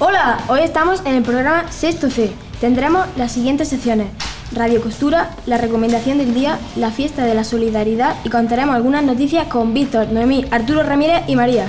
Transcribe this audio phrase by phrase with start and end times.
[0.00, 2.32] Hola, hoy estamos en el programa Sexto C.
[2.60, 4.08] Tendremos las siguientes secciones.
[4.50, 9.46] Radio Costura, la recomendación del día, la fiesta de la solidaridad y contaremos algunas noticias
[9.46, 11.66] con Víctor, Noemí, Arturo Ramírez y María.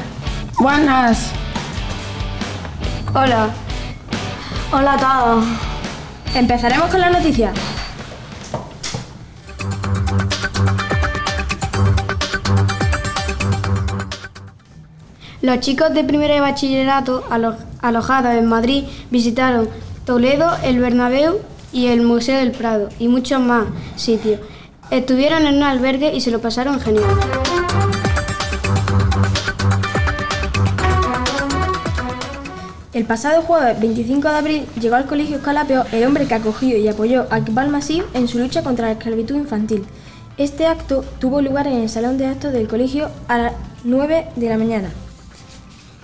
[0.59, 1.29] Buenas.
[3.13, 3.49] Hola.
[4.71, 5.45] Hola a todos.
[6.33, 7.53] Empezaremos con las noticias.
[15.45, 19.69] Los chicos de primero de bachillerato alo- alojados en Madrid visitaron
[20.03, 21.35] Toledo, el Bernabéu
[21.71, 24.39] y el Museo del Prado y muchos más sitios.
[24.89, 27.05] Estuvieron en un albergue y se lo pasaron genial.
[32.93, 36.87] El pasado jueves 25 de abril llegó al Colegio Escalapio el hombre que acogió y
[36.87, 39.85] apoyó a Iqbal Masif en su lucha contra la esclavitud infantil.
[40.37, 44.49] Este acto tuvo lugar en el salón de actos del colegio a las 9 de
[44.49, 44.89] la mañana.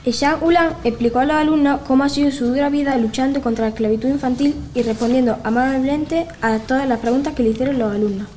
[0.04, 3.70] Eshan Ulan explicó a los alumnos cómo ha sido su dura vida luchando contra la
[3.70, 8.28] esclavitud infantil y respondiendo amablemente a todas las preguntas que le hicieron los alumnos.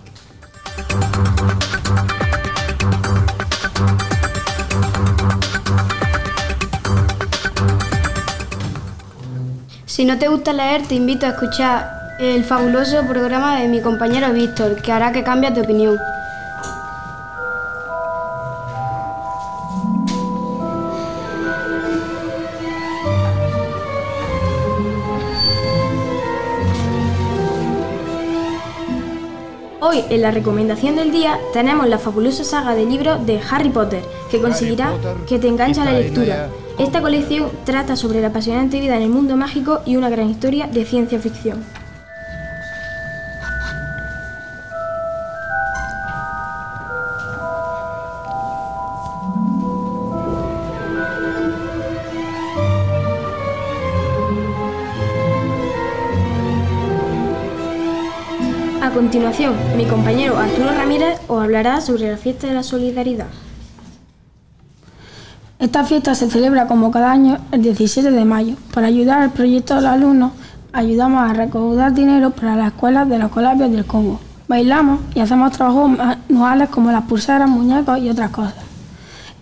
[9.86, 14.30] Si no te gusta leer, te invito a escuchar el fabuloso programa de mi compañero
[14.34, 15.96] Víctor, que hará que cambies de opinión.
[29.86, 34.02] Hoy, en la recomendación del día, tenemos la fabulosa saga de libros de Harry Potter,
[34.30, 34.94] que conseguirá
[35.28, 36.48] que te enganche a la lectura.
[36.78, 40.68] Esta colección trata sobre la apasionante vida en el mundo mágico y una gran historia
[40.68, 41.62] de ciencia ficción.
[58.94, 63.26] Continuación, mi compañero Arturo Ramírez os hablará sobre la fiesta de la solidaridad.
[65.58, 68.54] Esta fiesta se celebra como cada año el 17 de mayo.
[68.72, 70.32] Para ayudar al proyecto de los alumnos,
[70.72, 74.20] ayudamos a recaudar dinero para las escuelas de los colabios del Congo.
[74.46, 78.54] Bailamos y hacemos trabajos manuales como las pulseras, muñecos y otras cosas.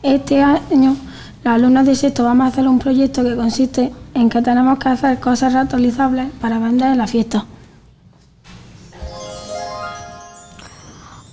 [0.03, 0.97] Este año,
[1.45, 4.89] los alumnos de sexto vamos a hacer un proyecto que consiste en que tenemos que
[4.89, 7.45] hacer cosas reutilizables para vender en la fiesta.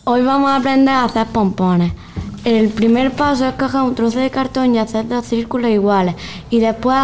[0.05, 1.91] Hoy vamos a aprender a hacer pompones.
[2.45, 6.15] El primer paso es coger un trozo de cartón y hacer dos círculos iguales.
[6.49, 6.95] Y después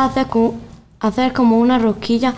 [1.00, 2.34] hacer, como una rosquilla,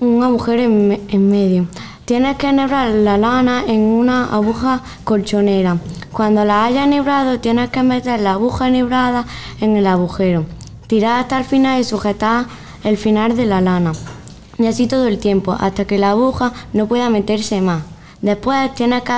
[0.00, 1.66] un agujero en, en medio.
[2.04, 5.78] Tienes que enhebrar la lana en una aguja colchonera.
[6.12, 9.24] Cuando la hayas enhebrado, tienes que meter la aguja enhebrada
[9.60, 10.44] en el agujero.
[10.86, 12.44] Tirar hasta el final y sujetar
[12.84, 13.92] el final de la lana.
[14.58, 17.82] Y así todo el tiempo, hasta que la aguja no pueda meterse más.
[18.20, 19.12] Después tienes que,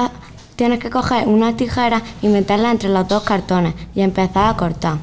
[0.56, 4.98] tienes que coger una tijera y meterla entre los dos cartones y empezar a cortar.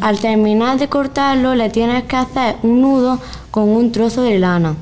[0.00, 3.20] Al terminar de cortarlo, le tienes que hacer un nudo
[3.50, 4.74] con un trozo de lana.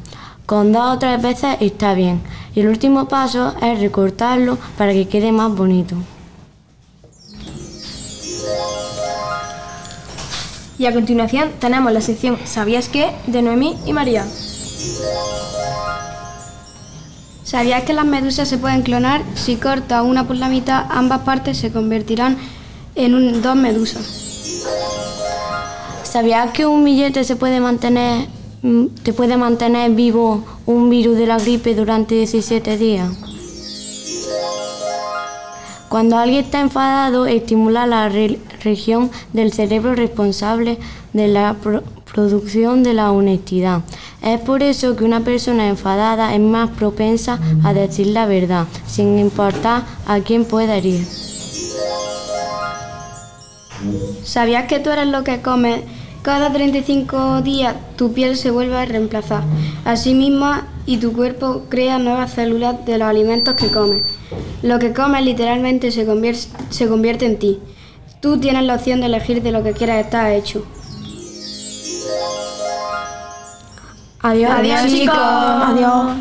[0.47, 2.21] Con dos o tres veces está bien.
[2.55, 5.97] Y el último paso es recortarlo para que quede más bonito.
[10.79, 13.13] Y a continuación tenemos la sección ¿Sabías qué?
[13.27, 14.27] de Noemí y María.
[17.53, 19.21] ¿Sabías que las medusas se pueden clonar?
[19.35, 22.39] Si cortas una por la mitad, ambas partes se convertirán
[22.95, 24.07] en un- dos medusas.
[26.03, 28.27] ¿Sabías que un billete se puede mantener,
[28.63, 33.11] mm, te puede mantener vivo un virus de la gripe durante 17 días?
[35.91, 40.79] Cuando alguien está enfadado, estimula la re- región del cerebro responsable
[41.13, 43.83] de la pro- producción de la honestidad.
[44.23, 49.19] Es por eso que una persona enfadada es más propensa a decir la verdad, sin
[49.19, 51.05] importar a quién pueda herir.
[54.23, 55.81] ¿Sabías que tú eres lo que comes?
[56.23, 59.43] Cada 35 días tu piel se vuelve a reemplazar
[59.85, 59.95] a
[60.87, 64.03] y tu cuerpo crea nuevas células de los alimentos que comes.
[64.63, 67.59] Lo que comes literalmente se convierte, se convierte en ti.
[68.21, 70.65] Tú tienes la opción de elegir de lo que quieras estar hecho.
[74.23, 76.17] 阿里阿里阿里哥，阿里哦。